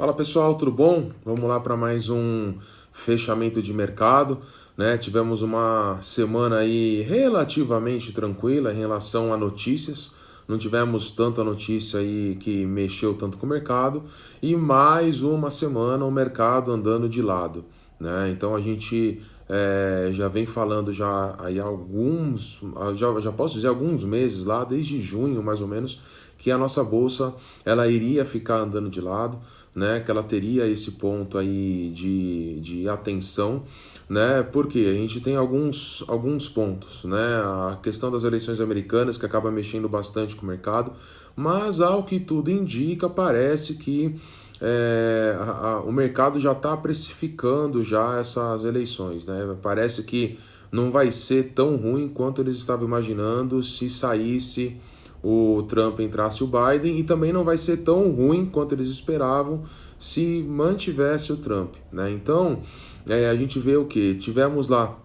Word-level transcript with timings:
Fala 0.00 0.14
pessoal, 0.14 0.54
tudo 0.54 0.70
bom? 0.70 1.10
Vamos 1.24 1.42
lá 1.42 1.58
para 1.58 1.76
mais 1.76 2.08
um 2.08 2.54
fechamento 2.92 3.60
de 3.60 3.74
mercado. 3.74 4.38
Né? 4.76 4.96
Tivemos 4.96 5.42
uma 5.42 5.98
semana 6.00 6.58
aí 6.58 7.02
relativamente 7.02 8.12
tranquila 8.12 8.72
em 8.72 8.78
relação 8.78 9.34
a 9.34 9.36
notícias. 9.36 10.12
Não 10.46 10.56
tivemos 10.56 11.10
tanta 11.10 11.42
notícia 11.42 11.98
aí 11.98 12.36
que 12.38 12.64
mexeu 12.64 13.12
tanto 13.14 13.36
com 13.38 13.44
o 13.44 13.48
mercado. 13.48 14.04
E 14.40 14.54
mais 14.54 15.24
uma 15.24 15.50
semana 15.50 16.04
o 16.04 16.12
mercado 16.12 16.70
andando 16.70 17.08
de 17.08 17.20
lado. 17.20 17.64
Né? 17.98 18.30
Então 18.30 18.54
a 18.54 18.60
gente 18.60 19.20
é, 19.48 20.10
já 20.12 20.28
vem 20.28 20.46
falando 20.46 20.92
já 20.92 21.34
aí 21.40 21.58
alguns, 21.58 22.60
já, 22.94 23.18
já 23.18 23.32
posso 23.32 23.56
dizer 23.56 23.66
alguns 23.66 24.04
meses 24.04 24.44
lá, 24.44 24.62
desde 24.62 25.02
junho 25.02 25.42
mais 25.42 25.60
ou 25.60 25.66
menos, 25.66 26.00
que 26.38 26.52
a 26.52 26.56
nossa 26.56 26.84
bolsa 26.84 27.34
ela 27.64 27.88
iria 27.88 28.24
ficar 28.24 28.58
andando 28.58 28.88
de 28.88 29.00
lado 29.00 29.40
né, 29.78 30.00
que 30.00 30.10
ela 30.10 30.22
teria 30.22 30.66
esse 30.66 30.92
ponto 30.92 31.38
aí 31.38 31.92
de, 31.94 32.60
de 32.60 32.88
atenção, 32.88 33.62
né, 34.08 34.42
porque 34.42 34.80
a 34.80 34.92
gente 34.92 35.20
tem 35.20 35.36
alguns, 35.36 36.02
alguns 36.08 36.48
pontos, 36.48 37.04
né, 37.04 37.16
a 37.16 37.78
questão 37.80 38.10
das 38.10 38.24
eleições 38.24 38.60
americanas 38.60 39.16
que 39.16 39.24
acaba 39.24 39.50
mexendo 39.50 39.88
bastante 39.88 40.34
com 40.34 40.44
o 40.44 40.48
mercado, 40.48 40.92
mas 41.36 41.80
ao 41.80 42.02
que 42.02 42.18
tudo 42.18 42.50
indica, 42.50 43.08
parece 43.08 43.74
que 43.74 44.16
é, 44.60 45.36
a, 45.38 45.50
a, 45.50 45.80
o 45.82 45.92
mercado 45.92 46.40
já 46.40 46.52
está 46.52 46.76
precificando 46.76 47.84
já 47.84 48.18
essas 48.18 48.64
eleições, 48.64 49.24
né, 49.24 49.56
parece 49.62 50.02
que 50.02 50.38
não 50.72 50.90
vai 50.90 51.10
ser 51.12 51.52
tão 51.54 51.76
ruim 51.76 52.08
quanto 52.08 52.42
eles 52.42 52.56
estavam 52.56 52.86
imaginando 52.86 53.62
se 53.62 53.88
saísse 53.88 54.76
o 55.22 55.64
Trump 55.68 56.00
entrasse 56.00 56.44
o 56.44 56.46
Biden 56.46 56.98
e 56.98 57.04
também 57.04 57.32
não 57.32 57.44
vai 57.44 57.58
ser 57.58 57.78
tão 57.78 58.10
ruim 58.10 58.46
quanto 58.46 58.74
eles 58.74 58.88
esperavam 58.88 59.62
se 59.98 60.44
mantivesse 60.48 61.32
o 61.32 61.36
Trump, 61.36 61.74
né? 61.92 62.10
Então 62.10 62.60
é, 63.08 63.28
a 63.28 63.34
gente 63.34 63.58
vê 63.58 63.76
o 63.76 63.84
que 63.84 64.14
tivemos 64.14 64.68
lá 64.68 64.96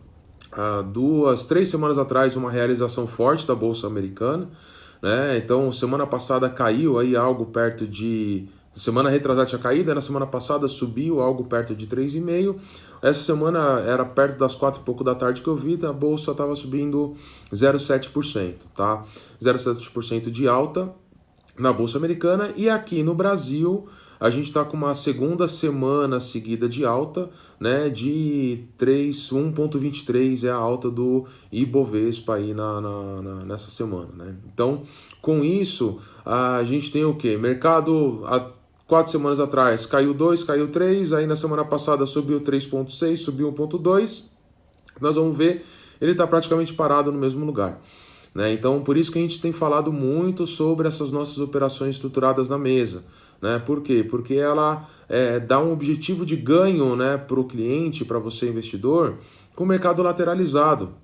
há 0.52 0.81
duas, 0.81 1.45
três 1.45 1.69
semanas 1.69 1.97
atrás 1.97 2.36
uma 2.36 2.52
realização 2.52 3.08
forte 3.08 3.47
da 3.47 3.56
bolsa 3.56 3.88
americana, 3.88 4.50
né? 5.02 5.38
Então 5.38 5.72
semana 5.72 6.06
passada 6.06 6.50
caiu 6.50 7.00
aí 7.00 7.16
algo 7.16 7.45
perto 7.47 7.88
de 7.88 8.47
Semana 8.74 9.10
retrasada 9.10 9.46
tinha 9.46 9.60
caído, 9.60 9.94
na 9.94 10.02
semana 10.02 10.26
passada 10.26 10.68
subiu 10.68 11.22
algo 11.22 11.44
perto 11.44 11.76
de 11.76 11.86
3,5. 11.86 12.56
Essa 13.02 13.22
semana 13.22 13.80
era 13.82 14.04
perto 14.04 14.38
das 14.40 14.56
4 14.56 14.82
e 14.82 14.84
pouco 14.84 15.04
da 15.04 15.14
tarde 15.14 15.42
que 15.42 15.48
eu 15.48 15.56
vi, 15.56 15.78
a 15.86 15.94
bolsa 15.94 16.32
estava 16.32 16.56
subindo 16.56 17.16
0,7%, 17.54 18.56
tá? 18.76 19.04
0,7% 19.42 20.32
de 20.32 20.48
alta 20.48 20.92
na 21.58 21.72
bolsa 21.72 22.00
americana 22.00 22.52
e 22.56 22.68
aqui 22.68 23.04
no 23.04 23.14
Brasil 23.14 23.88
a 24.20 24.30
gente 24.30 24.46
está 24.46 24.64
com 24.64 24.78
uma 24.78 24.94
segunda 24.94 25.50
semana 25.50 26.18
seguida 26.18 26.70
de 26.70 26.86
alta, 26.86 27.30
né? 27.60 27.90
De 27.90 28.64
3, 28.78 29.16
1,23 29.16 30.48
é 30.48 30.50
a 30.50 30.56
alta 30.56 30.90
do 30.90 31.26
Ibovespa 31.52 32.36
aí 32.36 32.54
na, 32.54 32.80
na, 32.80 33.22
na, 33.22 33.36
nessa 33.44 33.70
semana, 33.70 34.08
né? 34.16 34.36
Então, 34.54 34.84
com 35.22 35.44
isso, 35.44 36.00
a 36.26 36.64
gente 36.64 36.90
tem 36.90 37.04
o 37.04 37.16
que? 37.16 37.36
Mercado. 37.36 38.22
A, 38.26 38.50
quatro 38.88 39.12
semanas 39.12 39.39
atrás 39.39 39.86
caiu 39.86 40.14
2, 40.14 40.44
caiu 40.44 40.67
3, 40.67 41.14
aí 41.14 41.26
na 41.26 41.36
semana 41.36 41.66
passada 41.66 42.06
subiu 42.06 42.42
3,6, 42.42 43.17
subiu 43.17 43.52
1,2. 43.52 44.25
Nós 45.02 45.16
vamos 45.16 45.38
ver, 45.38 45.66
ele 46.00 46.12
está 46.12 46.28
praticamente 46.28 46.73
parado 46.73 47.12
no 47.12 47.20
mesmo 47.20 47.45
lugar. 47.45 47.81
Né? 48.34 48.52
Então, 48.52 48.81
por 48.81 48.98
isso 48.98 49.12
que 49.12 49.20
a 49.20 49.22
gente 49.22 49.40
tem 49.40 49.52
falado 49.52 49.92
muito 49.92 50.48
sobre 50.48 50.88
essas 50.88 51.12
nossas 51.12 51.40
operações 51.40 51.95
estruturadas 51.95 52.50
na 52.50 52.58
mesa. 52.58 53.06
Né? 53.41 53.59
Por 53.59 53.81
quê? 53.81 54.03
Porque 54.03 54.35
ela 54.35 54.88
é, 55.08 55.40
dá 55.40 55.59
um 55.59 55.72
objetivo 55.72 56.25
de 56.25 56.35
ganho 56.35 56.96
né, 56.96 57.18
para 57.18 57.40
o 57.40 57.46
cliente, 57.46 58.03
para 58.03 58.18
você 58.18 58.50
investidor, 58.50 59.18
com 59.56 59.63
o 59.63 59.68
mercado 59.68 60.02
lateralizado. 60.02 60.96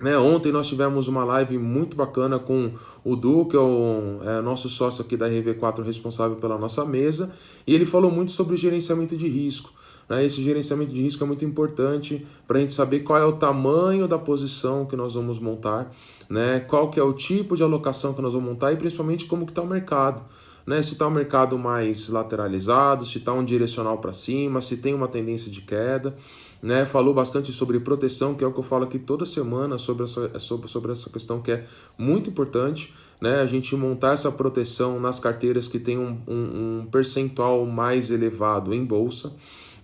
Né, 0.00 0.16
ontem 0.16 0.52
nós 0.52 0.68
tivemos 0.68 1.08
uma 1.08 1.24
live 1.24 1.58
muito 1.58 1.96
bacana 1.96 2.38
com 2.38 2.70
o 3.04 3.16
Du, 3.16 3.46
que 3.46 3.56
é 3.56 3.58
o 3.58 4.20
é, 4.22 4.40
nosso 4.40 4.68
sócio 4.68 5.04
aqui 5.04 5.16
da 5.16 5.28
RV4, 5.28 5.82
responsável 5.82 6.36
pela 6.36 6.56
nossa 6.56 6.84
mesa, 6.84 7.32
e 7.66 7.74
ele 7.74 7.84
falou 7.84 8.08
muito 8.08 8.30
sobre 8.30 8.56
gerenciamento 8.56 9.16
de 9.16 9.26
risco. 9.26 9.72
Né? 10.08 10.24
Esse 10.24 10.40
gerenciamento 10.40 10.92
de 10.92 11.02
risco 11.02 11.24
é 11.24 11.26
muito 11.26 11.44
importante 11.44 12.24
para 12.46 12.58
a 12.58 12.60
gente 12.60 12.74
saber 12.74 13.00
qual 13.00 13.18
é 13.18 13.24
o 13.24 13.32
tamanho 13.32 14.06
da 14.06 14.16
posição 14.16 14.86
que 14.86 14.94
nós 14.94 15.14
vamos 15.14 15.40
montar, 15.40 15.92
né? 16.30 16.60
qual 16.60 16.90
que 16.90 17.00
é 17.00 17.02
o 17.02 17.12
tipo 17.12 17.56
de 17.56 17.64
alocação 17.64 18.14
que 18.14 18.22
nós 18.22 18.34
vamos 18.34 18.50
montar 18.50 18.72
e 18.72 18.76
principalmente 18.76 19.26
como 19.26 19.44
que 19.44 19.50
está 19.50 19.62
o 19.62 19.66
mercado. 19.66 20.22
Né, 20.64 20.82
se 20.82 20.92
está 20.92 21.06
o 21.06 21.10
mercado 21.10 21.58
mais 21.58 22.10
lateralizado, 22.10 23.06
se 23.06 23.16
está 23.16 23.32
um 23.32 23.42
direcional 23.42 23.96
para 23.96 24.12
cima, 24.12 24.60
se 24.60 24.76
tem 24.76 24.92
uma 24.92 25.08
tendência 25.08 25.50
de 25.50 25.62
queda 25.62 26.14
né? 26.62 26.84
Falou 26.84 27.14
bastante 27.14 27.52
sobre 27.52 27.78
proteção, 27.80 28.34
que 28.34 28.42
é 28.42 28.46
o 28.46 28.52
que 28.52 28.58
eu 28.58 28.64
falo 28.64 28.84
aqui 28.84 28.98
toda 28.98 29.24
semana 29.24 29.78
sobre 29.78 30.04
essa, 30.04 30.38
sobre, 30.38 30.68
sobre 30.68 30.92
essa 30.92 31.08
questão 31.10 31.40
que 31.40 31.52
é 31.52 31.64
muito 31.96 32.30
importante, 32.30 32.92
né? 33.20 33.40
A 33.40 33.46
gente 33.46 33.74
montar 33.76 34.12
essa 34.12 34.30
proteção 34.30 34.98
nas 35.00 35.20
carteiras 35.20 35.68
que 35.68 35.78
tem 35.78 35.98
um, 35.98 36.18
um, 36.26 36.80
um 36.80 36.86
percentual 36.90 37.64
mais 37.66 38.10
elevado 38.10 38.74
em 38.74 38.84
bolsa, 38.84 39.32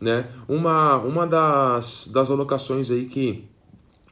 né? 0.00 0.28
Uma, 0.48 0.96
uma 0.98 1.26
das, 1.26 2.08
das 2.12 2.30
alocações 2.30 2.90
aí 2.90 3.06
que 3.06 3.44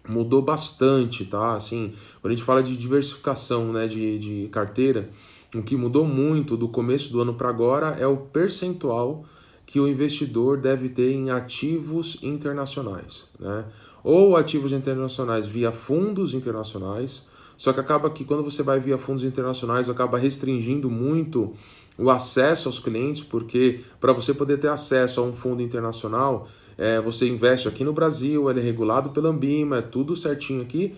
mudou 0.08 0.42
bastante, 0.42 1.24
tá? 1.24 1.54
Assim, 1.54 1.92
quando 2.20 2.32
a 2.32 2.36
gente 2.36 2.44
fala 2.44 2.62
de 2.62 2.76
diversificação, 2.76 3.72
né, 3.72 3.86
de, 3.86 4.18
de 4.18 4.48
carteira, 4.48 5.10
o 5.54 5.62
que 5.62 5.76
mudou 5.76 6.06
muito 6.06 6.56
do 6.56 6.68
começo 6.68 7.12
do 7.12 7.20
ano 7.20 7.34
para 7.34 7.48
agora 7.48 7.96
é 7.98 8.06
o 8.06 8.16
percentual 8.16 9.24
que 9.64 9.80
o 9.80 9.88
investidor 9.88 10.58
deve 10.58 10.88
ter 10.88 11.12
em 11.12 11.30
ativos 11.30 12.18
internacionais, 12.22 13.28
né? 13.38 13.64
Ou 14.04 14.36
ativos 14.36 14.72
internacionais 14.72 15.46
via 15.46 15.70
fundos 15.70 16.34
internacionais, 16.34 17.26
só 17.56 17.72
que 17.72 17.80
acaba 17.80 18.10
que 18.10 18.24
quando 18.24 18.42
você 18.42 18.62
vai 18.62 18.80
via 18.80 18.98
fundos 18.98 19.22
internacionais 19.22 19.88
acaba 19.88 20.18
restringindo 20.18 20.90
muito 20.90 21.54
o 21.96 22.10
acesso 22.10 22.68
aos 22.68 22.80
clientes, 22.80 23.22
porque 23.22 23.80
para 24.00 24.12
você 24.12 24.34
poder 24.34 24.58
ter 24.58 24.68
acesso 24.68 25.20
a 25.20 25.24
um 25.24 25.32
fundo 25.32 25.62
internacional, 25.62 26.48
é, 26.76 27.00
você 27.00 27.28
investe 27.28 27.68
aqui 27.68 27.84
no 27.84 27.92
Brasil, 27.92 28.50
ele 28.50 28.60
é 28.60 28.62
regulado 28.62 29.10
pela 29.10 29.28
Ambima, 29.28 29.78
é 29.78 29.82
tudo 29.82 30.16
certinho 30.16 30.62
aqui. 30.62 30.94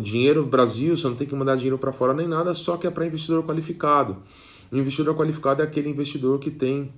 Dinheiro 0.00 0.44
Brasil, 0.46 0.96
você 0.96 1.06
não 1.06 1.16
tem 1.16 1.26
que 1.26 1.34
mandar 1.34 1.56
dinheiro 1.56 1.78
para 1.78 1.92
fora 1.92 2.14
nem 2.14 2.28
nada, 2.28 2.54
só 2.54 2.76
que 2.76 2.86
é 2.86 2.90
para 2.90 3.06
investidor 3.06 3.44
qualificado. 3.44 4.18
Investidor 4.72 5.14
qualificado 5.14 5.62
é 5.62 5.64
aquele 5.64 5.88
investidor 5.88 6.38
que 6.38 6.50
tem 6.50 6.92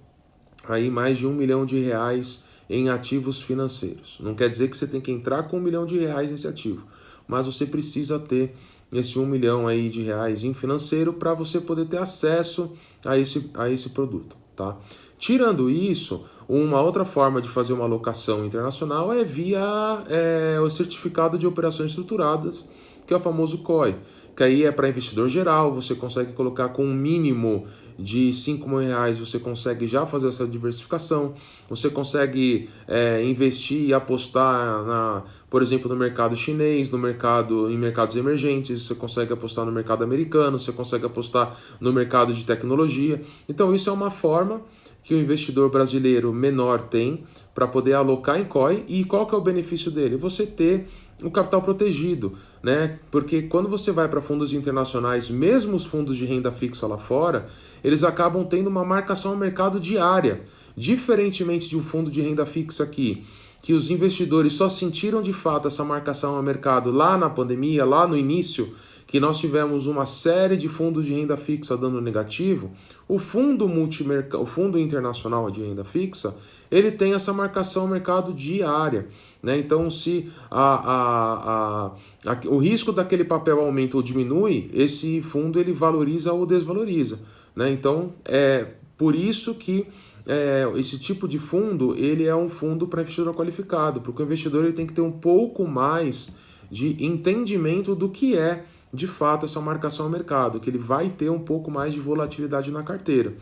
aí 0.68 0.90
mais 0.90 1.18
de 1.18 1.26
um 1.26 1.32
milhão 1.32 1.64
de 1.64 1.78
reais 1.78 2.42
em 2.68 2.90
ativos 2.90 3.40
financeiros. 3.40 4.18
Não 4.20 4.34
quer 4.34 4.48
dizer 4.48 4.68
que 4.68 4.76
você 4.76 4.86
tem 4.86 5.00
que 5.00 5.10
entrar 5.10 5.44
com 5.44 5.58
um 5.58 5.62
milhão 5.62 5.86
de 5.86 5.98
reais 5.98 6.30
nesse 6.30 6.46
ativo, 6.46 6.84
mas 7.26 7.46
você 7.46 7.64
precisa 7.64 8.18
ter 8.18 8.54
esse 8.92 9.18
um 9.18 9.26
milhão 9.26 9.66
aí 9.66 9.88
de 9.88 10.02
reais 10.02 10.44
em 10.44 10.54
financeiro 10.54 11.12
para 11.12 11.34
você 11.34 11.60
poder 11.60 11.86
ter 11.86 11.98
acesso 11.98 12.72
a 13.04 13.18
esse, 13.18 13.50
a 13.54 13.68
esse 13.68 13.90
produto, 13.90 14.36
tá? 14.56 14.76
Tirando 15.18 15.68
isso, 15.68 16.24
uma 16.48 16.80
outra 16.80 17.04
forma 17.04 17.42
de 17.42 17.48
fazer 17.48 17.72
uma 17.72 17.84
alocação 17.84 18.46
internacional 18.46 19.12
é 19.12 19.24
via 19.24 20.04
é, 20.08 20.60
o 20.60 20.70
certificado 20.70 21.36
de 21.36 21.46
operações 21.46 21.90
estruturadas, 21.90 22.70
que 23.04 23.12
é 23.12 23.16
o 23.16 23.20
famoso 23.20 23.58
COI, 23.58 23.96
que 24.38 24.44
aí 24.44 24.64
é 24.64 24.70
para 24.70 24.88
investidor 24.88 25.28
geral, 25.28 25.74
você 25.74 25.96
consegue 25.96 26.32
colocar 26.32 26.68
com 26.68 26.84
um 26.84 26.94
mínimo 26.94 27.66
de 27.98 28.32
5 28.32 28.68
mil 28.68 28.78
reais, 28.78 29.18
você 29.18 29.36
consegue 29.36 29.88
já 29.88 30.06
fazer 30.06 30.28
essa 30.28 30.46
diversificação, 30.46 31.34
você 31.68 31.90
consegue 31.90 32.68
é, 32.86 33.20
investir 33.24 33.88
e 33.88 33.92
apostar, 33.92 34.84
na, 34.84 35.24
por 35.50 35.60
exemplo, 35.60 35.88
no 35.88 35.96
mercado 35.96 36.36
chinês, 36.36 36.88
no 36.92 36.98
mercado 36.98 37.68
em 37.68 37.76
mercados 37.76 38.14
emergentes, 38.14 38.84
você 38.84 38.94
consegue 38.94 39.32
apostar 39.32 39.66
no 39.66 39.72
mercado 39.72 40.04
americano, 40.04 40.56
você 40.56 40.70
consegue 40.70 41.04
apostar 41.04 41.56
no 41.80 41.92
mercado 41.92 42.32
de 42.32 42.44
tecnologia. 42.44 43.20
Então 43.48 43.74
isso 43.74 43.90
é 43.90 43.92
uma 43.92 44.08
forma 44.08 44.62
que 45.02 45.14
o 45.14 45.18
investidor 45.18 45.68
brasileiro 45.68 46.32
menor 46.32 46.80
tem 46.82 47.24
para 47.52 47.66
poder 47.66 47.94
alocar 47.94 48.38
em 48.38 48.44
COI 48.44 48.84
e 48.86 49.04
qual 49.04 49.26
que 49.26 49.34
é 49.34 49.38
o 49.38 49.40
benefício 49.40 49.90
dele? 49.90 50.16
Você 50.16 50.46
ter 50.46 50.86
o 51.22 51.30
capital 51.30 51.60
protegido, 51.60 52.34
né? 52.62 52.98
Porque 53.10 53.42
quando 53.42 53.68
você 53.68 53.90
vai 53.90 54.08
para 54.08 54.20
fundos 54.20 54.52
internacionais, 54.52 55.28
mesmo 55.28 55.74
os 55.74 55.84
fundos 55.84 56.16
de 56.16 56.24
renda 56.24 56.52
fixa 56.52 56.86
lá 56.86 56.98
fora, 56.98 57.46
eles 57.82 58.04
acabam 58.04 58.44
tendo 58.44 58.68
uma 58.68 58.84
marcação 58.84 59.32
ao 59.32 59.36
mercado 59.36 59.80
diária, 59.80 60.42
diferentemente 60.76 61.68
de 61.68 61.76
um 61.76 61.82
fundo 61.82 62.10
de 62.10 62.20
renda 62.20 62.46
fixa 62.46 62.84
aqui, 62.84 63.24
que 63.60 63.72
os 63.72 63.90
investidores 63.90 64.52
só 64.52 64.68
sentiram 64.68 65.20
de 65.20 65.32
fato 65.32 65.68
essa 65.68 65.84
marcação 65.84 66.36
ao 66.36 66.42
mercado 66.42 66.90
lá 66.90 67.18
na 67.18 67.28
pandemia, 67.28 67.84
lá 67.84 68.06
no 68.06 68.16
início, 68.16 68.72
que 69.08 69.18
nós 69.18 69.38
tivemos 69.38 69.86
uma 69.86 70.04
série 70.04 70.56
de 70.56 70.68
fundos 70.68 71.06
de 71.06 71.14
renda 71.14 71.34
fixa 71.34 71.76
dando 71.76 71.98
negativo, 71.98 72.70
o 73.08 73.18
fundo 73.18 73.66
multimercado, 73.66 74.42
o 74.42 74.46
fundo 74.46 74.78
internacional 74.78 75.50
de 75.50 75.62
renda 75.62 75.82
fixa, 75.82 76.36
ele 76.70 76.92
tem 76.92 77.14
essa 77.14 77.32
marcação 77.32 77.82
ao 77.82 77.88
mercado 77.88 78.34
diária. 78.34 79.08
Né? 79.42 79.58
Então, 79.58 79.90
se 79.90 80.28
a, 80.50 80.74
a, 80.74 81.86
a, 82.26 82.32
a, 82.32 82.48
o 82.48 82.58
risco 82.58 82.92
daquele 82.92 83.24
papel 83.24 83.60
aumenta 83.60 83.96
ou 83.96 84.02
diminui, 84.02 84.70
esse 84.74 85.22
fundo 85.22 85.58
ele 85.58 85.72
valoriza 85.72 86.34
ou 86.34 86.44
desvaloriza. 86.44 87.18
Né? 87.56 87.72
Então, 87.72 88.12
é 88.26 88.66
por 88.98 89.14
isso 89.14 89.54
que 89.54 89.86
é, 90.28 90.70
esse 90.76 90.98
tipo 90.98 91.26
de 91.26 91.38
fundo 91.38 91.96
ele 91.96 92.26
é 92.26 92.36
um 92.36 92.50
fundo 92.50 92.86
para 92.86 93.00
investidor 93.00 93.34
qualificado, 93.34 94.02
porque 94.02 94.22
o 94.22 94.24
investidor 94.26 94.62
ele 94.64 94.74
tem 94.74 94.86
que 94.86 94.92
ter 94.92 95.00
um 95.00 95.10
pouco 95.10 95.66
mais 95.66 96.28
de 96.70 97.02
entendimento 97.02 97.94
do 97.94 98.10
que 98.10 98.36
é 98.36 98.64
de 98.92 99.06
fato 99.06 99.46
essa 99.46 99.58
marcação 99.58 100.04
ao 100.04 100.12
mercado, 100.12 100.60
que 100.60 100.68
ele 100.68 100.78
vai 100.78 101.08
ter 101.08 101.30
um 101.30 101.38
pouco 101.38 101.70
mais 101.70 101.94
de 101.94 102.00
volatilidade 102.00 102.70
na 102.70 102.82
carteira. 102.82 103.34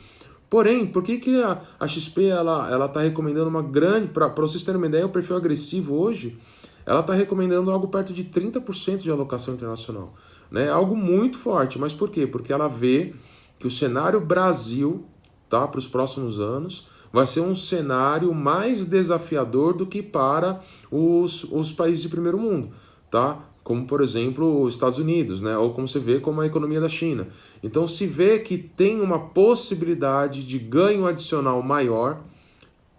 Porém, 0.48 0.86
por 0.86 1.02
que, 1.02 1.18
que 1.18 1.42
a, 1.42 1.60
a 1.80 1.88
XP 1.88 2.26
ela 2.26 2.70
ela 2.70 2.86
está 2.86 3.00
recomendando 3.00 3.48
uma 3.48 3.62
grande 3.62 4.06
para 4.06 4.28
vocês 4.28 4.62
terem 4.62 4.78
uma 4.78 4.86
ideia, 4.86 5.04
o 5.04 5.10
perfil 5.10 5.36
agressivo 5.36 5.94
hoje 5.96 6.38
ela 6.86 7.00
está 7.00 7.12
recomendando 7.12 7.72
algo 7.72 7.88
perto 7.88 8.12
de 8.12 8.22
30% 8.22 8.98
de 8.98 9.10
alocação 9.10 9.54
internacional. 9.54 10.14
Né? 10.48 10.70
Algo 10.70 10.96
muito 10.96 11.36
forte. 11.36 11.80
Mas 11.80 11.92
por 11.92 12.08
quê? 12.08 12.28
Porque 12.28 12.52
ela 12.52 12.68
vê 12.68 13.12
que 13.58 13.66
o 13.66 13.70
cenário 13.70 14.20
Brasil 14.20 15.04
tá, 15.48 15.66
para 15.66 15.78
os 15.78 15.88
próximos 15.88 16.38
anos 16.40 16.88
vai 17.12 17.26
ser 17.26 17.40
um 17.40 17.54
cenário 17.54 18.34
mais 18.34 18.84
desafiador 18.84 19.74
do 19.74 19.86
que 19.86 20.02
para 20.02 20.60
os, 20.90 21.44
os 21.44 21.72
países 21.72 22.02
de 22.02 22.08
primeiro 22.08 22.38
mundo. 22.38 22.70
Tá? 23.10 23.38
como 23.66 23.84
por 23.84 24.00
exemplo 24.00 24.62
os 24.62 24.74
Estados 24.74 25.00
Unidos, 25.00 25.42
né? 25.42 25.58
ou 25.58 25.72
como 25.72 25.88
você 25.88 25.98
vê 25.98 26.20
como 26.20 26.40
a 26.40 26.46
economia 26.46 26.80
da 26.80 26.88
China. 26.88 27.26
Então 27.64 27.84
se 27.88 28.06
vê 28.06 28.38
que 28.38 28.56
tem 28.56 29.00
uma 29.00 29.18
possibilidade 29.18 30.44
de 30.44 30.56
ganho 30.56 31.04
adicional 31.04 31.60
maior 31.64 32.22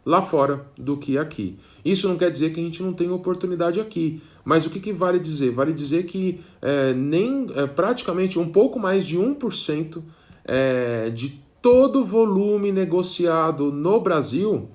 lá 0.06 0.22
fora 0.22 0.66
do 0.78 0.98
que 0.98 1.18
aqui. 1.18 1.58
Isso 1.86 2.10
não 2.10 2.18
quer 2.18 2.30
dizer 2.30 2.52
que 2.52 2.60
a 2.60 2.64
gente 2.64 2.84
não 2.84 2.92
tem 2.92 3.10
oportunidade 3.10 3.80
aqui, 3.80 4.22
mas 4.44 4.66
o 4.66 4.70
que, 4.70 4.82
que 4.82 4.92
vale 4.92 5.20
dizer? 5.20 5.52
Vale 5.52 5.72
dizer 5.72 6.04
que 6.04 6.42
é, 6.62 6.94
nem 6.94 7.48
é, 7.56 7.66
praticamente 7.66 8.38
um 8.38 8.50
pouco 8.50 8.78
mais 8.78 9.06
de 9.06 9.18
1% 9.18 10.02
é, 10.44 11.10
de 11.10 11.42
todo 11.62 12.04
volume 12.04 12.72
negociado 12.72 13.72
no 13.72 14.00
Brasil, 14.00 14.70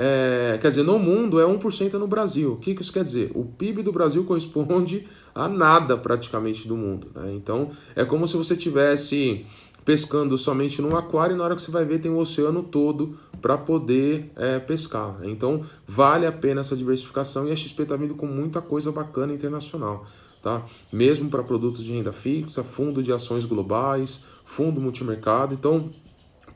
é, 0.00 0.56
quer 0.60 0.68
dizer, 0.68 0.84
no 0.84 0.96
mundo 0.96 1.40
é 1.40 1.44
1% 1.44 1.94
no 1.94 2.06
Brasil. 2.06 2.52
O 2.52 2.56
que, 2.56 2.72
que 2.72 2.82
isso 2.82 2.92
quer 2.92 3.02
dizer? 3.02 3.32
O 3.34 3.44
PIB 3.44 3.82
do 3.82 3.90
Brasil 3.90 4.22
corresponde 4.24 5.08
a 5.34 5.48
nada 5.48 5.96
praticamente 5.96 6.68
do 6.68 6.76
mundo. 6.76 7.08
Né? 7.14 7.32
Então 7.34 7.70
é 7.96 8.04
como 8.04 8.26
se 8.28 8.36
você 8.36 8.56
tivesse 8.56 9.44
pescando 9.84 10.36
somente 10.36 10.82
num 10.82 10.96
aquário 10.96 11.34
e 11.34 11.36
na 11.38 11.44
hora 11.44 11.56
que 11.56 11.62
você 11.62 11.70
vai 11.70 11.84
ver 11.84 11.98
tem 11.98 12.10
o 12.10 12.18
oceano 12.18 12.62
todo 12.62 13.18
para 13.40 13.58
poder 13.58 14.30
é, 14.36 14.60
pescar. 14.60 15.18
Então 15.24 15.62
vale 15.86 16.26
a 16.26 16.32
pena 16.32 16.60
essa 16.60 16.76
diversificação 16.76 17.48
e 17.48 17.50
a 17.50 17.56
XP 17.56 17.82
está 17.82 17.96
vindo 17.96 18.14
com 18.14 18.26
muita 18.26 18.60
coisa 18.60 18.92
bacana 18.92 19.32
internacional. 19.32 20.06
Tá? 20.40 20.64
Mesmo 20.92 21.28
para 21.28 21.42
produtos 21.42 21.82
de 21.82 21.92
renda 21.92 22.12
fixa, 22.12 22.62
fundo 22.62 23.02
de 23.02 23.12
ações 23.12 23.44
globais, 23.44 24.22
fundo 24.44 24.80
multimercado. 24.80 25.54
Então 25.54 25.90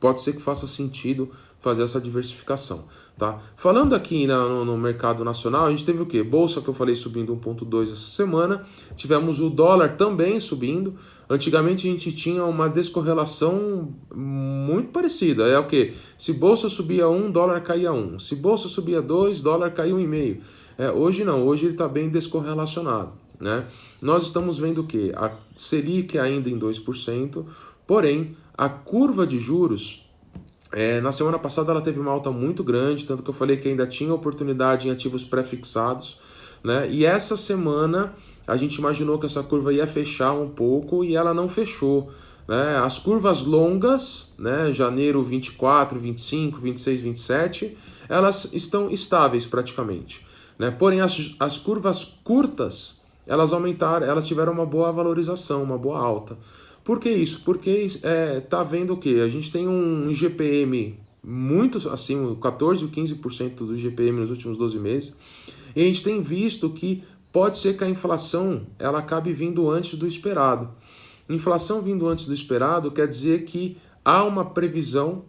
pode 0.03 0.21
ser 0.21 0.33
que 0.33 0.41
faça 0.41 0.67
sentido 0.67 1.29
fazer 1.61 1.81
essa 1.81 2.01
diversificação. 2.01 2.83
Tá? 3.17 3.39
Falando 3.55 3.95
aqui 3.95 4.27
na, 4.27 4.49
no, 4.49 4.65
no, 4.65 4.77
mercado 4.77 5.23
nacional, 5.23 5.67
a 5.67 5.69
gente 5.69 5.85
teve 5.85 6.01
o 6.01 6.05
que? 6.05 6.21
Bolsa 6.21 6.59
que 6.59 6.67
eu 6.67 6.73
falei 6.73 6.93
subindo 6.93 7.33
1,2 7.33 7.83
essa 7.83 7.95
semana, 7.95 8.65
tivemos 8.97 9.39
o 9.39 9.49
dólar 9.49 9.95
também 9.95 10.41
subindo. 10.41 10.93
Antigamente 11.29 11.87
a 11.87 11.91
gente 11.91 12.11
tinha 12.11 12.43
uma 12.43 12.67
descorrelação 12.67 13.95
muito 14.13 14.89
parecida. 14.89 15.47
É 15.47 15.57
o 15.57 15.67
que? 15.67 15.93
Se 16.17 16.33
bolsa 16.33 16.69
subia 16.69 17.07
1, 17.07 17.31
dólar 17.31 17.61
caía 17.61 17.93
1. 17.93 18.19
Se 18.19 18.35
bolsa 18.35 18.67
subia 18.67 19.01
2, 19.01 19.41
dólar 19.41 19.71
caiu 19.71 19.95
1,5. 19.95 20.41
É, 20.77 20.91
hoje 20.91 21.23
não, 21.23 21.47
hoje 21.47 21.63
ele 21.63 21.75
está 21.75 21.87
bem 21.87 22.09
descorrelacionado. 22.09 23.13
Né? 23.39 23.65
Nós 24.01 24.23
estamos 24.23 24.59
vendo 24.59 24.81
o 24.81 24.83
que? 24.83 25.13
A 25.15 25.31
Selic 25.55 26.19
ainda 26.19 26.49
em 26.49 26.59
2%, 26.59 27.45
porém 27.87 28.35
a 28.57 28.69
curva 28.69 29.25
de 29.25 29.39
juros 29.39 30.03
é, 30.73 30.99
na 31.01 31.11
semana 31.11 31.37
passada 31.37 31.71
ela 31.71 31.81
teve 31.81 31.99
uma 31.99 32.11
alta 32.11 32.31
muito 32.31 32.63
grande, 32.63 33.05
tanto 33.05 33.21
que 33.21 33.29
eu 33.29 33.33
falei 33.33 33.57
que 33.57 33.67
ainda 33.67 33.85
tinha 33.85 34.11
oportunidade 34.11 34.87
em 34.87 34.91
ativos 34.91 35.23
pré-fixados. 35.23 36.17
Né? 36.63 36.89
E 36.89 37.05
essa 37.05 37.37
semana 37.37 38.13
a 38.47 38.57
gente 38.57 38.75
imaginou 38.75 39.19
que 39.19 39.27
essa 39.27 39.43
curva 39.43 39.71
ia 39.71 39.85
fechar 39.85 40.33
um 40.33 40.49
pouco 40.49 41.03
e 41.03 41.15
ela 41.15 41.31
não 41.31 41.47
fechou. 41.47 42.09
Né? 42.47 42.77
As 42.77 42.97
curvas 42.97 43.43
longas, 43.43 44.33
né? 44.37 44.71
janeiro 44.73 45.21
24, 45.21 45.99
25, 45.99 46.59
26, 46.59 47.01
27, 47.01 47.77
elas 48.09 48.51
estão 48.51 48.89
estáveis 48.89 49.45
praticamente. 49.45 50.25
Né? 50.57 50.71
Porém, 50.71 51.01
as, 51.01 51.35
as 51.39 51.57
curvas 51.59 52.17
curtas, 52.23 52.99
elas 53.27 53.53
aumentaram, 53.53 54.07
elas 54.07 54.27
tiveram 54.27 54.53
uma 54.53 54.65
boa 54.65 54.91
valorização, 54.91 55.61
uma 55.61 55.77
boa 55.77 55.99
alta. 55.99 56.35
Por 56.83 56.99
que 56.99 57.09
isso? 57.09 57.41
Porque 57.43 57.87
é, 58.03 58.41
tá 58.41 58.61
vendo 58.63 58.93
o 58.93 58.97
que? 58.97 59.21
A 59.21 59.29
gente 59.29 59.51
tem 59.51 59.67
um 59.67 60.09
IGPM 60.09 60.99
muito 61.23 61.89
assim, 61.89 62.35
14 62.41 62.83
ou 62.83 62.91
15% 62.91 63.55
do 63.55 63.75
IGPM 63.75 64.19
nos 64.19 64.29
últimos 64.29 64.57
12 64.57 64.79
meses. 64.79 65.15
E 65.75 65.81
a 65.81 65.85
gente 65.85 66.03
tem 66.03 66.21
visto 66.21 66.69
que 66.69 67.03
pode 67.31 67.57
ser 67.57 67.77
que 67.77 67.83
a 67.83 67.89
inflação 67.89 68.67
ela 68.77 68.99
acabe 68.99 69.31
vindo 69.31 69.69
antes 69.69 69.97
do 69.97 70.05
esperado. 70.05 70.69
Inflação 71.29 71.81
vindo 71.81 72.07
antes 72.07 72.25
do 72.25 72.33
esperado 72.33 72.91
quer 72.91 73.07
dizer 73.07 73.45
que 73.45 73.77
há 74.03 74.23
uma 74.23 74.43
previsão 74.43 75.23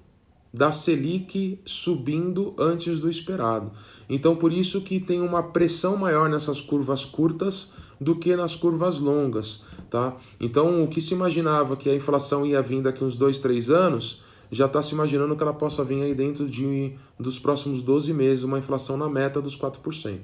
da 0.52 0.70
Selic 0.70 1.58
subindo 1.64 2.54
antes 2.58 2.98
do 2.98 3.08
esperado. 3.08 3.72
Então 4.08 4.34
por 4.34 4.52
isso 4.52 4.80
que 4.80 5.00
tem 5.00 5.20
uma 5.20 5.42
pressão 5.42 5.96
maior 5.96 6.28
nessas 6.28 6.60
curvas 6.60 7.04
curtas 7.04 7.72
do 8.00 8.16
que 8.16 8.34
nas 8.36 8.54
curvas 8.54 8.98
longas. 8.98 9.62
Tá? 9.90 10.16
Então, 10.40 10.82
o 10.82 10.88
que 10.88 11.00
se 11.00 11.14
imaginava 11.14 11.76
que 11.76 11.88
a 11.88 11.94
inflação 11.94 12.44
ia 12.44 12.60
vir 12.60 12.82
daqui 12.82 13.04
uns 13.04 13.16
dois, 13.16 13.40
três 13.40 13.70
anos, 13.70 14.22
já 14.50 14.66
está 14.66 14.80
se 14.82 14.94
imaginando 14.94 15.36
que 15.36 15.42
ela 15.42 15.54
possa 15.54 15.84
vir 15.84 16.02
aí 16.02 16.14
dentro 16.14 16.48
de, 16.48 16.92
dos 17.18 17.38
próximos 17.38 17.82
12 17.82 18.12
meses, 18.12 18.44
uma 18.44 18.58
inflação 18.58 18.96
na 18.96 19.08
meta 19.08 19.40
dos 19.40 19.58
4%. 19.58 20.20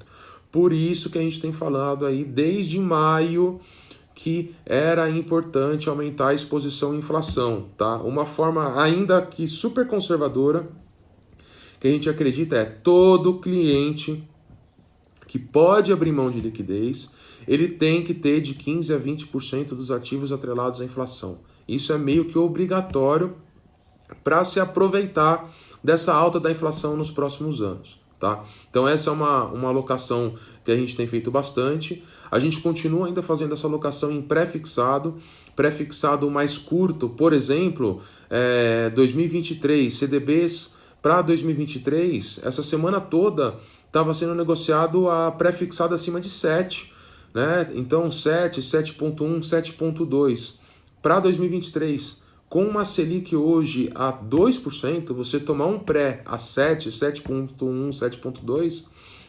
Por 0.51 0.73
isso 0.73 1.09
que 1.09 1.17
a 1.17 1.21
gente 1.21 1.39
tem 1.39 1.51
falado 1.51 2.05
aí 2.05 2.23
desde 2.23 2.79
maio 2.79 3.59
que 4.13 4.53
era 4.65 5.09
importante 5.09 5.89
aumentar 5.89 6.29
a 6.29 6.33
exposição 6.33 6.91
à 6.91 6.95
inflação, 6.95 7.65
tá? 7.77 7.95
Uma 7.97 8.25
forma 8.25 8.79
ainda 8.79 9.21
que 9.21 9.47
super 9.47 9.87
conservadora 9.87 10.67
que 11.79 11.87
a 11.87 11.91
gente 11.91 12.09
acredita 12.09 12.57
é 12.57 12.65
todo 12.65 13.39
cliente 13.39 14.23
que 15.25 15.39
pode 15.39 15.91
abrir 15.91 16.11
mão 16.11 16.29
de 16.29 16.41
liquidez 16.41 17.09
ele 17.47 17.67
tem 17.67 18.03
que 18.03 18.13
ter 18.13 18.41
de 18.41 18.53
15 18.53 18.93
a 18.93 18.99
20% 18.99 19.69
dos 19.69 19.91
ativos 19.91 20.31
atrelados 20.31 20.81
à 20.81 20.85
inflação. 20.85 21.39
Isso 21.67 21.93
é 21.93 21.97
meio 21.97 22.25
que 22.25 22.37
obrigatório 22.37 23.33
para 24.23 24.43
se 24.43 24.59
aproveitar 24.59 25.49
dessa 25.83 26.13
alta 26.13 26.39
da 26.39 26.51
inflação 26.51 26.95
nos 26.95 27.11
próximos 27.11 27.61
anos. 27.61 27.99
Tá? 28.19 28.43
Então 28.69 28.87
essa 28.87 29.09
é 29.09 29.13
uma, 29.13 29.45
uma 29.45 29.69
alocação 29.69 30.35
que 30.63 30.71
a 30.71 30.75
gente 30.75 30.95
tem 30.95 31.07
feito 31.07 31.31
bastante. 31.31 32.03
A 32.29 32.37
gente 32.37 32.59
continua 32.59 33.07
ainda 33.07 33.23
fazendo 33.23 33.53
essa 33.53 33.65
alocação 33.65 34.11
em 34.11 34.21
pré-fixado, 34.21 35.17
pré-fixado 35.55 36.29
mais 36.29 36.57
curto, 36.57 37.09
por 37.09 37.33
exemplo, 37.33 37.99
é, 38.29 38.91
2023, 38.91 39.91
CDBs 39.91 40.75
para 41.01 41.23
2023, 41.23 42.41
essa 42.43 42.61
semana 42.61 43.01
toda 43.01 43.55
estava 43.87 44.13
sendo 44.13 44.35
negociado 44.35 45.09
a 45.09 45.31
pré-fixado 45.31 45.95
acima 45.95 46.21
de 46.21 46.29
7 46.29 46.90
né? 47.33 47.69
Então 47.73 48.11
7, 48.11 48.61
7.1, 48.61 49.39
7.2 49.39 50.53
para 51.01 51.19
2023. 51.19 52.21
Com 52.49 52.65
uma 52.65 52.83
Selic 52.83 53.35
hoje 53.35 53.89
a 53.95 54.11
2%, 54.11 55.13
você 55.13 55.39
tomar 55.39 55.67
um 55.67 55.79
pré 55.79 56.21
a 56.25 56.37
7, 56.37 56.89
7.1, 56.89 57.55
7.2 57.89 58.85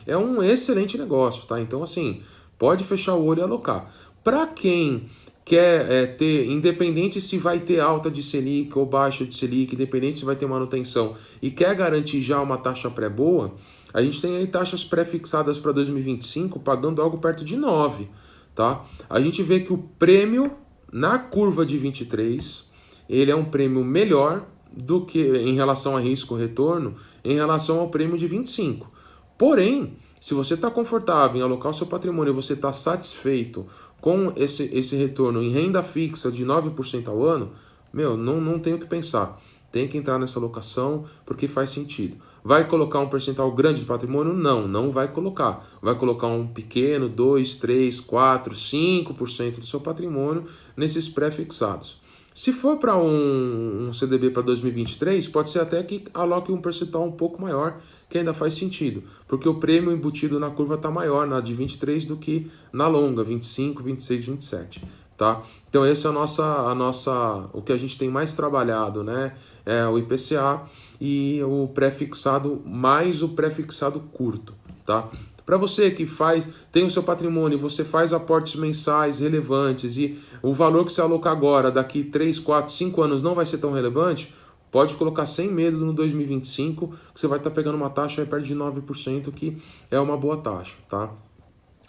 é 0.07 0.17
um 0.17 0.43
excelente 0.43 0.99
negócio, 0.99 1.47
tá? 1.47 1.61
Então 1.61 1.83
assim, 1.83 2.21
pode 2.59 2.83
fechar 2.83 3.15
o 3.15 3.25
olho 3.25 3.41
e 3.41 3.43
alocar. 3.43 3.93
Para 4.25 4.47
quem 4.49 5.09
quer 5.45 5.91
é, 5.91 6.07
ter, 6.07 6.47
independente 6.47 7.21
se 7.21 7.37
vai 7.37 7.61
ter 7.61 7.81
alta 7.81 8.11
de 8.11 8.23
Selic 8.23 8.77
ou 8.77 8.87
baixa 8.87 9.25
de 9.25 9.35
Selic, 9.35 9.75
independente 9.75 10.21
se 10.21 10.25
vai 10.25 10.37
ter 10.37 10.47
manutenção 10.47 11.15
e 11.41 11.51
quer 11.51 11.75
garantir 11.75 12.21
já 12.23 12.41
uma 12.41 12.57
taxa 12.57 12.91
pré 12.91 13.09
boa, 13.09 13.53
a 13.93 14.03
gente 14.03 14.21
tem 14.21 14.37
aí 14.37 14.47
taxas 14.47 14.85
pré-fixadas 14.85 15.59
para 15.59 15.73
2025 15.73 16.59
pagando 16.61 17.03
algo 17.03 17.19
perto 17.19 17.45
de 17.45 17.57
9, 17.57 18.09
tá? 18.55 18.85
A 19.09 19.21
gente 19.21 19.43
vê 19.43 19.61
que 19.61 19.73
o 19.73 19.79
prêmio 19.79 20.53
na 20.93 21.19
curva 21.19 21.65
de 21.65 21.79
23, 21.79 22.69
ele 23.09 23.31
é 23.31 23.37
um 23.37 23.45
prêmio 23.45 23.85
melhor 23.85 24.47
do 24.71 25.05
que 25.05 25.21
em 25.21 25.55
relação 25.55 25.97
a 25.97 26.01
risco 26.01 26.35
retorno, 26.35 26.95
em 27.25 27.35
relação 27.35 27.81
ao 27.81 27.89
prêmio 27.89 28.17
de 28.17 28.27
25. 28.27 28.91
Porém, 29.39 29.97
se 30.21 30.35
você 30.35 30.55
está 30.55 30.71
confortável 30.71 31.41
em 31.41 31.43
alocar 31.43 31.73
o 31.73 31.75
seu 31.75 31.87
patrimônio 31.87 32.33
e 32.33 32.35
você 32.35 32.53
está 32.53 32.73
satisfeito 32.73 33.67
com 34.01 34.33
esse, 34.37 34.71
esse 34.73 34.97
retorno 34.97 35.43
em 35.43 35.51
renda 35.51 35.83
fixa 35.83 36.31
de 36.31 36.45
9% 36.45 37.09
ao 37.09 37.25
ano, 37.25 37.53
meu, 37.93 38.17
não, 38.17 38.41
não 38.41 38.59
tem 38.59 38.75
o 38.75 38.79
que 38.79 38.87
pensar. 38.87 39.41
Tem 39.71 39.89
que 39.89 39.97
entrar 39.99 40.19
nessa 40.19 40.39
alocação 40.39 41.05
porque 41.27 41.49
faz 41.49 41.71
sentido. 41.71 42.17
Vai 42.45 42.67
colocar 42.67 42.99
um 42.99 43.09
percentual 43.09 43.53
grande 43.53 43.81
de 43.81 43.87
patrimônio? 43.87 44.33
Não, 44.33 44.67
não 44.67 44.91
vai 44.91 45.09
colocar. 45.09 45.65
Vai 45.81 45.95
colocar 45.95 46.27
um 46.27 46.47
pequeno, 46.47 47.09
2, 47.09 47.57
3, 47.57 48.01
4, 48.01 48.55
5% 48.55 49.61
do 49.61 49.67
seu 49.67 49.81
patrimônio 49.81 50.45
nesses 50.77 51.09
pré-fixados. 51.09 52.03
Se 52.35 52.51
for 52.51 52.79
para 52.79 52.97
um, 52.97 53.89
um, 53.89 53.93
CDB 53.93 54.31
para 54.31 54.43
2023, 54.43 55.29
pode 55.29 55.51
ser 55.51 55.61
até 55.61 55.83
que 55.83 56.05
aloque 56.15 56.51
um 56.51 56.63
percentual 56.63 57.05
um 57.05 57.13
pouco 57.13 57.41
maior, 57.41 57.79
que 58.09 58.17
ainda 58.17 58.33
faz 58.33 58.55
sentido, 58.55 59.03
porque 59.29 59.47
o 59.47 59.57
prêmio 59.57 59.93
embutido 59.93 60.41
na 60.41 60.49
curva 60.49 60.77
está 60.77 60.91
maior 60.91 61.27
na 61.27 61.41
de 61.41 61.53
23 61.53 62.07
do 62.07 62.17
que 62.17 62.51
na 62.73 62.89
longa, 62.89 63.23
25, 63.23 63.83
26, 63.83 64.25
27. 64.25 64.83
Tá? 65.15 65.43
Então 65.69 65.87
esse 65.87 66.07
é 66.07 66.11
a 66.11 66.13
nossa, 66.13 66.43
a 66.43 66.75
nossa, 66.75 67.51
o 67.53 67.61
que 67.61 67.71
a 67.71 67.77
gente 67.77 67.99
tem 67.99 68.09
mais 68.09 68.35
trabalhado, 68.35 69.05
né? 69.05 69.35
É 69.65 69.87
o 69.87 69.99
IPCA 69.99 70.63
e 71.05 71.43
o 71.43 71.67
pré-fixado 71.67 72.63
mais 72.65 73.25
o 73.25 73.31
pré-fixado 73.31 73.99
curto, 74.13 74.55
tá? 74.87 75.11
Para 75.45 75.57
você 75.57 75.91
que 75.91 76.07
faz, 76.07 76.47
tem 76.71 76.85
o 76.85 76.91
seu 76.93 77.03
patrimônio, 77.03 77.59
você 77.59 77.85
faz 77.85 78.13
aportes 78.13 78.55
mensais 78.55 79.19
relevantes 79.19 79.97
e 79.97 80.17
o 80.41 80.55
valor 80.55 80.85
que 80.85 80.93
você 80.93 81.01
alocar 81.01 81.33
agora, 81.33 81.73
daqui 81.73 82.05
3, 82.05 82.39
4, 82.39 82.73
5 82.73 83.03
anos 83.03 83.21
não 83.21 83.35
vai 83.35 83.45
ser 83.45 83.59
tão 83.59 83.73
relevante, 83.73 84.33
pode 84.71 84.95
colocar 84.95 85.27
sem 85.27 85.49
medo 85.49 85.77
no 85.79 85.93
2025, 85.93 86.95
que 87.13 87.21
você 87.21 87.27
vai 87.27 87.39
estar 87.39 87.51
tá 87.51 87.57
pegando 87.57 87.75
uma 87.75 87.91
taxa 87.91 88.21
aí 88.23 88.27
perto 88.29 88.47
de 88.47 88.55
9%, 88.55 89.33
que 89.33 89.61
é 89.91 89.99
uma 89.99 90.17
boa 90.17 90.37
taxa, 90.37 90.77
tá? 90.89 91.11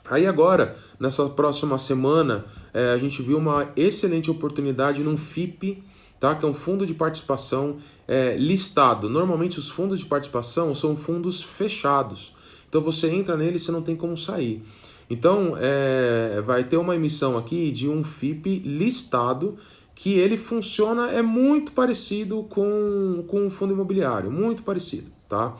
Aí 0.09 0.25
agora, 0.25 0.75
nessa 0.99 1.29
próxima 1.29 1.77
semana, 1.77 2.45
é, 2.73 2.89
a 2.89 2.97
gente 2.97 3.21
viu 3.21 3.37
uma 3.37 3.69
excelente 3.75 4.31
oportunidade 4.31 5.03
num 5.03 5.15
FIP, 5.15 5.83
tá? 6.23 6.33
que 6.33 6.45
é 6.45 6.47
um 6.47 6.53
fundo 6.53 6.85
de 6.85 6.93
participação 6.93 7.75
é, 8.07 8.37
listado. 8.37 9.09
Normalmente 9.09 9.59
os 9.59 9.67
fundos 9.67 9.99
de 9.99 10.05
participação 10.05 10.73
são 10.73 10.95
fundos 10.95 11.43
fechados. 11.43 12.33
Então 12.69 12.79
você 12.79 13.09
entra 13.09 13.35
nele 13.35 13.57
e 13.57 13.59
você 13.59 13.73
não 13.73 13.81
tem 13.81 13.93
como 13.93 14.15
sair. 14.15 14.63
Então 15.09 15.57
é, 15.59 16.41
vai 16.45 16.63
ter 16.63 16.77
uma 16.77 16.95
emissão 16.95 17.37
aqui 17.37 17.69
de 17.71 17.89
um 17.89 18.05
FIP 18.05 18.59
listado 18.59 19.57
que 19.93 20.13
ele 20.13 20.37
funciona, 20.37 21.11
é 21.11 21.21
muito 21.21 21.73
parecido 21.73 22.43
com, 22.43 23.25
com 23.27 23.45
um 23.45 23.49
fundo 23.49 23.73
imobiliário, 23.73 24.31
muito 24.31 24.63
parecido, 24.63 25.11
tá? 25.27 25.57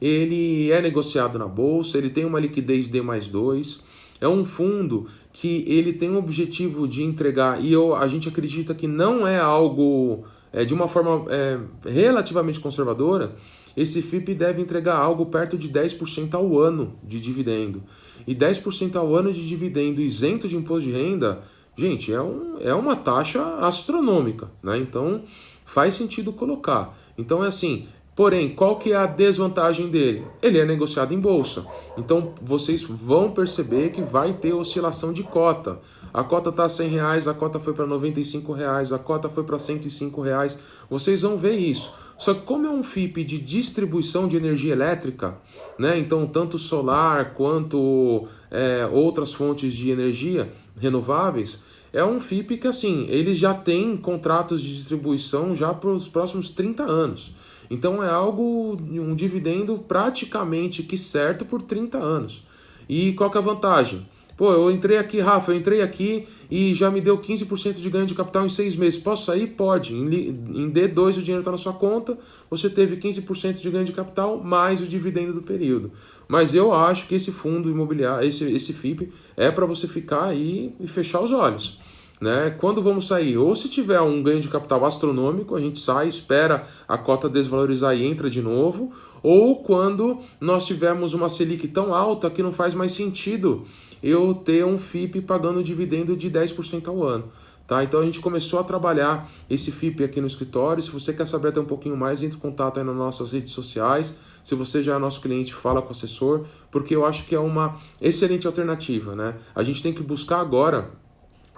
Ele 0.00 0.70
é 0.72 0.80
negociado 0.80 1.38
na 1.38 1.46
bolsa, 1.46 1.98
ele 1.98 2.08
tem 2.08 2.24
uma 2.24 2.40
liquidez 2.40 2.88
D 2.88 3.02
mais 3.02 3.28
2, 3.28 3.80
é 4.20 4.28
um 4.28 4.44
fundo 4.44 5.06
que 5.32 5.64
ele 5.66 5.92
tem 5.92 6.10
o 6.10 6.18
objetivo 6.18 6.88
de 6.88 7.02
entregar, 7.02 7.62
e 7.62 7.72
eu, 7.72 7.94
a 7.94 8.06
gente 8.06 8.28
acredita 8.28 8.74
que 8.74 8.86
não 8.86 9.26
é 9.26 9.38
algo 9.38 10.24
é, 10.52 10.64
de 10.64 10.72
uma 10.72 10.88
forma 10.88 11.26
é, 11.30 11.58
relativamente 11.84 12.60
conservadora, 12.60 13.36
esse 13.76 14.00
FIP 14.00 14.34
deve 14.34 14.62
entregar 14.62 14.96
algo 14.96 15.26
perto 15.26 15.58
de 15.58 15.68
10% 15.68 16.32
ao 16.32 16.58
ano 16.58 16.98
de 17.04 17.20
dividendo. 17.20 17.82
E 18.26 18.34
10% 18.34 18.96
ao 18.96 19.14
ano 19.14 19.30
de 19.30 19.46
dividendo 19.46 20.00
isento 20.00 20.48
de 20.48 20.56
imposto 20.56 20.88
de 20.88 20.92
renda, 20.92 21.42
gente, 21.76 22.10
é, 22.10 22.20
um, 22.20 22.56
é 22.58 22.74
uma 22.74 22.96
taxa 22.96 23.42
astronômica, 23.58 24.50
né? 24.62 24.78
Então 24.78 25.24
faz 25.66 25.92
sentido 25.92 26.32
colocar. 26.32 26.96
Então 27.18 27.44
é 27.44 27.48
assim, 27.48 27.86
Porém, 28.16 28.48
qual 28.48 28.76
que 28.76 28.92
é 28.92 28.96
a 28.96 29.04
desvantagem 29.04 29.90
dele? 29.90 30.24
Ele 30.40 30.58
é 30.58 30.64
negociado 30.64 31.12
em 31.12 31.20
bolsa. 31.20 31.66
Então 31.98 32.32
vocês 32.40 32.82
vão 32.82 33.30
perceber 33.30 33.90
que 33.90 34.00
vai 34.00 34.32
ter 34.32 34.54
oscilação 34.54 35.12
de 35.12 35.22
cota. 35.22 35.78
A 36.14 36.24
cota 36.24 36.48
está 36.48 36.64
a 36.64 36.68
100 36.68 36.88
reais, 36.88 37.28
a 37.28 37.34
cota 37.34 37.60
foi 37.60 37.74
para 37.74 37.84
95 37.84 38.54
reais, 38.54 38.90
a 38.90 38.98
cota 38.98 39.28
foi 39.28 39.44
para 39.44 39.58
105 39.58 40.18
reais. 40.22 40.58
Vocês 40.88 41.20
vão 41.20 41.36
ver 41.36 41.56
isso. 41.56 41.92
Só 42.16 42.32
que 42.32 42.40
como 42.40 42.66
é 42.66 42.70
um 42.70 42.82
FIP 42.82 43.22
de 43.22 43.38
distribuição 43.38 44.26
de 44.26 44.34
energia 44.34 44.72
elétrica, 44.72 45.36
né? 45.78 45.98
Então 45.98 46.26
tanto 46.26 46.58
solar 46.58 47.34
quanto 47.34 48.26
é, 48.50 48.88
outras 48.90 49.34
fontes 49.34 49.74
de 49.74 49.90
energia 49.90 50.50
renováveis, 50.80 51.60
é 51.92 52.02
um 52.02 52.18
FIP 52.18 52.56
que 52.56 52.66
assim, 52.66 53.06
eles 53.10 53.36
já 53.36 53.52
têm 53.52 53.96
contratos 53.96 54.62
de 54.62 54.74
distribuição 54.74 55.54
já 55.54 55.74
para 55.74 55.90
os 55.90 56.08
próximos 56.08 56.50
30 56.50 56.82
anos. 56.82 57.34
Então 57.70 58.02
é 58.02 58.08
algo, 58.08 58.76
um 58.80 59.14
dividendo 59.14 59.78
praticamente 59.78 60.82
que 60.82 60.96
certo 60.96 61.44
por 61.44 61.62
30 61.62 61.98
anos. 61.98 62.44
E 62.88 63.12
qual 63.14 63.30
que 63.30 63.36
é 63.36 63.40
a 63.40 63.44
vantagem? 63.44 64.06
Pô, 64.36 64.52
eu 64.52 64.70
entrei 64.70 64.98
aqui, 64.98 65.18
Rafa, 65.18 65.50
eu 65.50 65.56
entrei 65.56 65.80
aqui 65.80 66.26
e 66.50 66.74
já 66.74 66.90
me 66.90 67.00
deu 67.00 67.16
15% 67.16 67.80
de 67.80 67.88
ganho 67.88 68.04
de 68.04 68.14
capital 68.14 68.44
em 68.44 68.50
seis 68.50 68.76
meses. 68.76 69.00
Posso 69.00 69.24
sair? 69.24 69.46
Pode. 69.46 69.94
Em 69.94 70.70
D2 70.70 71.16
o 71.16 71.22
dinheiro 71.22 71.38
está 71.38 71.50
na 71.50 71.56
sua 71.56 71.72
conta, 71.72 72.18
você 72.50 72.68
teve 72.68 72.98
15% 72.98 73.60
de 73.60 73.70
ganho 73.70 73.86
de 73.86 73.92
capital 73.92 74.38
mais 74.44 74.82
o 74.82 74.86
dividendo 74.86 75.32
do 75.32 75.40
período. 75.40 75.90
Mas 76.28 76.54
eu 76.54 76.74
acho 76.74 77.06
que 77.06 77.14
esse 77.14 77.32
fundo 77.32 77.70
imobiliário, 77.70 78.28
esse, 78.28 78.44
esse 78.52 78.74
FIP, 78.74 79.10
é 79.38 79.50
para 79.50 79.64
você 79.64 79.88
ficar 79.88 80.24
aí 80.24 80.74
e 80.78 80.86
fechar 80.86 81.22
os 81.22 81.32
olhos. 81.32 81.78
Né? 82.20 82.54
Quando 82.58 82.80
vamos 82.80 83.06
sair? 83.06 83.36
Ou 83.36 83.54
se 83.54 83.68
tiver 83.68 84.00
um 84.00 84.22
ganho 84.22 84.40
de 84.40 84.48
capital 84.48 84.84
astronômico, 84.84 85.54
a 85.54 85.60
gente 85.60 85.78
sai, 85.78 86.08
espera 86.08 86.64
a 86.88 86.96
cota 86.96 87.28
desvalorizar 87.28 87.94
e 87.94 88.06
entra 88.06 88.30
de 88.30 88.40
novo, 88.40 88.90
ou 89.22 89.56
quando 89.56 90.20
nós 90.40 90.66
tivermos 90.66 91.12
uma 91.12 91.28
Selic 91.28 91.68
tão 91.68 91.94
alta 91.94 92.30
que 92.30 92.42
não 92.42 92.52
faz 92.52 92.74
mais 92.74 92.92
sentido 92.92 93.64
eu 94.02 94.34
ter 94.34 94.64
um 94.64 94.78
FIP 94.78 95.20
pagando 95.20 95.62
dividendo 95.62 96.16
de 96.16 96.30
10% 96.30 96.88
ao 96.88 97.02
ano. 97.02 97.30
Tá? 97.66 97.82
Então 97.82 98.00
a 98.00 98.04
gente 98.04 98.20
começou 98.20 98.60
a 98.60 98.64
trabalhar 98.64 99.28
esse 99.50 99.72
FIP 99.72 100.04
aqui 100.04 100.20
no 100.20 100.26
escritório. 100.26 100.82
Se 100.82 100.90
você 100.90 101.12
quer 101.12 101.26
saber 101.26 101.48
até 101.48 101.60
um 101.60 101.64
pouquinho 101.64 101.96
mais, 101.96 102.22
entre 102.22 102.38
em 102.38 102.40
contato 102.40 102.78
aí 102.78 102.84
nas 102.84 102.94
nossas 102.94 103.32
redes 103.32 103.52
sociais. 103.52 104.14
Se 104.44 104.54
você 104.54 104.80
já 104.80 104.94
é 104.94 104.98
nosso 104.98 105.20
cliente, 105.20 105.52
fala 105.52 105.82
com 105.82 105.88
o 105.88 105.90
assessor, 105.90 106.44
porque 106.70 106.94
eu 106.94 107.04
acho 107.04 107.26
que 107.26 107.34
é 107.34 107.40
uma 107.40 107.76
excelente 108.00 108.46
alternativa. 108.46 109.16
Né? 109.16 109.34
A 109.54 109.64
gente 109.64 109.82
tem 109.82 109.92
que 109.92 110.02
buscar 110.02 110.38
agora 110.38 110.90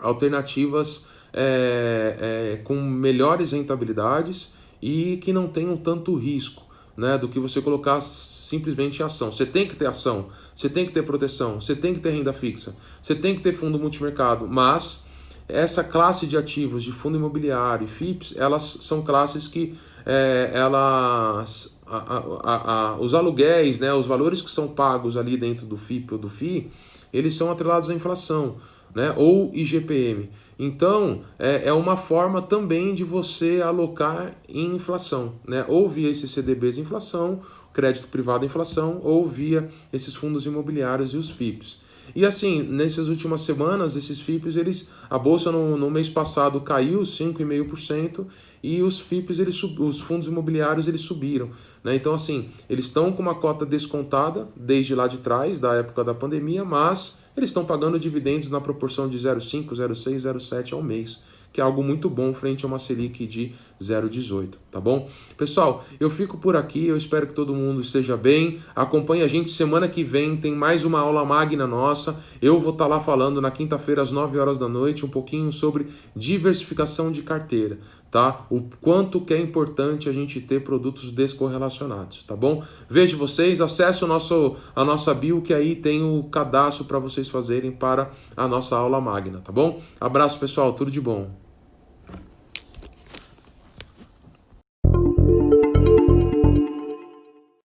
alternativas 0.02 1.06
é, 1.32 2.54
é, 2.54 2.56
com 2.64 2.74
melhores 2.74 3.52
rentabilidades 3.52 4.52
e 4.80 5.16
que 5.18 5.32
não 5.32 5.46
tenham 5.48 5.76
tanto 5.76 6.14
risco 6.14 6.64
né, 6.96 7.16
do 7.16 7.28
que 7.28 7.38
você 7.38 7.60
colocar 7.60 8.00
simplesmente 8.00 9.02
ação. 9.02 9.30
Você 9.30 9.46
tem 9.46 9.66
que 9.66 9.76
ter 9.76 9.86
ação, 9.86 10.26
você 10.54 10.68
tem 10.68 10.84
que 10.84 10.92
ter 10.92 11.02
proteção, 11.02 11.60
você 11.60 11.76
tem 11.76 11.94
que 11.94 12.00
ter 12.00 12.10
renda 12.10 12.32
fixa, 12.32 12.74
você 13.00 13.14
tem 13.14 13.34
que 13.34 13.40
ter 13.40 13.52
fundo 13.52 13.78
multimercado, 13.78 14.48
mas 14.48 15.04
essa 15.48 15.82
classe 15.82 16.26
de 16.26 16.36
ativos 16.36 16.82
de 16.82 16.92
fundo 16.92 17.16
imobiliário 17.16 17.84
e 17.84 17.88
FIPS, 17.88 18.34
elas 18.36 18.62
são 18.80 19.02
classes 19.02 19.48
que 19.48 19.74
é, 20.04 20.50
elas 20.52 21.78
a, 21.86 21.96
a, 21.96 22.72
a, 22.72 22.96
os 23.00 23.14
aluguéis, 23.14 23.78
né, 23.78 23.92
os 23.94 24.06
valores 24.06 24.42
que 24.42 24.50
são 24.50 24.68
pagos 24.68 25.16
ali 25.16 25.36
dentro 25.36 25.66
do 25.66 25.76
FIP 25.76 26.12
ou 26.14 26.18
do 26.18 26.28
FI, 26.28 26.70
eles 27.12 27.34
são 27.34 27.50
atrelados 27.50 27.88
à 27.88 27.94
inflação 27.94 28.56
né? 28.94 29.14
ou 29.16 29.50
IGPM. 29.54 30.30
Então, 30.58 31.22
é, 31.38 31.68
é 31.68 31.72
uma 31.72 31.96
forma 31.96 32.42
também 32.42 32.94
de 32.94 33.04
você 33.04 33.60
alocar 33.62 34.36
em 34.48 34.74
inflação, 34.74 35.34
né? 35.46 35.64
ou 35.68 35.88
via 35.88 36.10
esses 36.10 36.30
CDBs 36.30 36.78
inflação, 36.78 37.40
crédito 37.72 38.08
privado 38.08 38.44
inflação, 38.44 39.00
ou 39.04 39.26
via 39.26 39.68
esses 39.92 40.14
fundos 40.14 40.46
imobiliários 40.46 41.14
e 41.14 41.16
os 41.16 41.30
FIPS. 41.30 41.87
E 42.14 42.24
assim, 42.24 42.62
nessas 42.62 43.08
últimas 43.08 43.42
semanas, 43.42 43.96
esses 43.96 44.20
FIPs, 44.20 44.56
eles, 44.56 44.88
a 45.08 45.18
bolsa 45.18 45.52
no, 45.52 45.76
no 45.76 45.90
mês 45.90 46.08
passado 46.08 46.60
caiu 46.60 47.00
5,5% 47.00 48.26
e 48.62 48.82
os 48.82 48.98
FIPs, 48.98 49.38
eles, 49.38 49.62
os 49.62 50.00
fundos 50.00 50.28
imobiliários, 50.28 50.88
eles 50.88 51.02
subiram. 51.02 51.50
Né? 51.82 51.94
Então, 51.94 52.14
assim, 52.14 52.48
eles 52.68 52.86
estão 52.86 53.12
com 53.12 53.22
uma 53.22 53.34
cota 53.34 53.64
descontada 53.64 54.48
desde 54.56 54.94
lá 54.94 55.06
de 55.06 55.18
trás, 55.18 55.60
da 55.60 55.74
época 55.74 56.02
da 56.02 56.14
pandemia, 56.14 56.64
mas 56.64 57.18
eles 57.36 57.50
estão 57.50 57.64
pagando 57.64 57.98
dividendos 57.98 58.50
na 58.50 58.60
proporção 58.60 59.08
de 59.08 59.16
0,5, 59.16 59.68
0,6, 59.68 60.16
0,7 60.16 60.72
ao 60.72 60.82
mês, 60.82 61.22
que 61.52 61.60
é 61.60 61.64
algo 61.64 61.82
muito 61.82 62.08
bom 62.08 62.32
frente 62.32 62.64
a 62.64 62.68
uma 62.68 62.78
Selic 62.78 63.26
de 63.26 63.52
0,18, 63.80 64.54
tá 64.70 64.80
bom? 64.80 65.08
Pessoal, 65.36 65.84
eu 65.98 66.10
fico 66.10 66.36
por 66.36 66.56
aqui, 66.56 66.86
eu 66.86 66.96
espero 66.96 67.26
que 67.26 67.34
todo 67.34 67.54
mundo 67.54 67.80
esteja 67.80 68.16
bem. 68.16 68.58
Acompanhe 68.74 69.22
a 69.22 69.28
gente 69.28 69.50
semana 69.50 69.88
que 69.88 70.04
vem, 70.04 70.36
tem 70.36 70.54
mais 70.54 70.84
uma 70.84 71.00
aula 71.00 71.24
magna 71.24 71.66
nossa. 71.66 72.18
Eu 72.40 72.60
vou 72.60 72.72
estar 72.72 72.84
tá 72.84 72.88
lá 72.88 73.00
falando 73.00 73.40
na 73.40 73.50
quinta-feira 73.50 74.02
às 74.02 74.12
9 74.12 74.38
horas 74.38 74.58
da 74.58 74.68
noite 74.68 75.04
um 75.04 75.08
pouquinho 75.08 75.50
sobre 75.52 75.86
diversificação 76.14 77.10
de 77.10 77.22
carteira 77.22 77.78
tá? 78.10 78.46
O 78.50 78.62
quanto 78.80 79.20
que 79.20 79.34
é 79.34 79.40
importante 79.40 80.08
a 80.08 80.12
gente 80.12 80.40
ter 80.40 80.62
produtos 80.62 81.10
descorrelacionados, 81.10 82.22
tá 82.22 82.34
bom? 82.34 82.62
Vejo 82.88 83.18
vocês, 83.18 83.60
acesse 83.60 84.04
o 84.04 84.06
nosso, 84.06 84.56
a 84.74 84.84
nossa 84.84 85.12
bio 85.14 85.42
que 85.42 85.52
aí 85.52 85.76
tem 85.76 86.02
o 86.02 86.24
cadastro 86.24 86.84
para 86.84 86.98
vocês 86.98 87.28
fazerem 87.28 87.70
para 87.70 88.10
a 88.36 88.48
nossa 88.48 88.76
aula 88.76 89.00
magna, 89.00 89.40
tá 89.40 89.52
bom? 89.52 89.80
Abraço 90.00 90.38
pessoal, 90.38 90.72
tudo 90.72 90.90
de 90.90 91.00
bom. 91.00 91.47